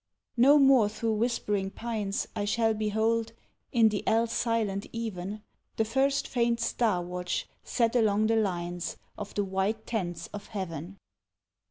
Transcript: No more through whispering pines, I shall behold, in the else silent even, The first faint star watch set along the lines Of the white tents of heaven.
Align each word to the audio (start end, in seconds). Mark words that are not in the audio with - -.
No 0.35 0.57
more 0.57 0.89
through 0.89 1.13
whispering 1.17 1.69
pines, 1.69 2.27
I 2.35 2.43
shall 2.43 2.73
behold, 2.73 3.33
in 3.71 3.89
the 3.89 4.03
else 4.07 4.33
silent 4.33 4.87
even, 4.91 5.43
The 5.77 5.85
first 5.85 6.27
faint 6.27 6.59
star 6.59 7.03
watch 7.03 7.47
set 7.63 7.95
along 7.95 8.25
the 8.25 8.35
lines 8.35 8.97
Of 9.15 9.35
the 9.35 9.43
white 9.43 9.85
tents 9.85 10.25
of 10.33 10.47
heaven. 10.47 10.97